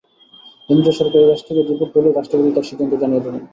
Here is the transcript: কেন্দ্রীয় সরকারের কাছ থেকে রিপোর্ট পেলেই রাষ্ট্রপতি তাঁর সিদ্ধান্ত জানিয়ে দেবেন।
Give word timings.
কেন্দ্রীয় 0.69 0.95
সরকারের 0.99 1.29
কাছ 1.31 1.41
থেকে 1.47 1.61
রিপোর্ট 1.61 1.91
পেলেই 1.93 2.13
রাষ্ট্রপতি 2.13 2.49
তাঁর 2.51 2.67
সিদ্ধান্ত 2.69 2.93
জানিয়ে 3.01 3.23
দেবেন। 3.25 3.43